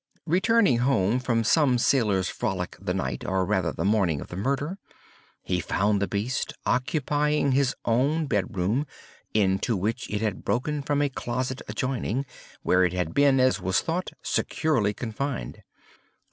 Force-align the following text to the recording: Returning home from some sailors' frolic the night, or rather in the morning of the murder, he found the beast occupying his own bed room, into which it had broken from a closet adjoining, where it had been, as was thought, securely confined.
Returning 0.25 0.79
home 0.79 1.19
from 1.19 1.43
some 1.43 1.77
sailors' 1.77 2.27
frolic 2.27 2.75
the 2.81 2.91
night, 2.95 3.23
or 3.23 3.45
rather 3.45 3.69
in 3.69 3.75
the 3.75 3.85
morning 3.85 4.19
of 4.19 4.29
the 4.29 4.35
murder, 4.35 4.79
he 5.43 5.59
found 5.59 6.01
the 6.01 6.07
beast 6.07 6.53
occupying 6.65 7.51
his 7.51 7.75
own 7.85 8.25
bed 8.25 8.55
room, 8.57 8.87
into 9.35 9.77
which 9.77 10.09
it 10.09 10.19
had 10.21 10.43
broken 10.43 10.81
from 10.81 11.03
a 11.03 11.09
closet 11.09 11.61
adjoining, 11.67 12.25
where 12.63 12.83
it 12.83 12.93
had 12.93 13.13
been, 13.13 13.39
as 13.39 13.61
was 13.61 13.81
thought, 13.81 14.09
securely 14.23 14.91
confined. 14.91 15.61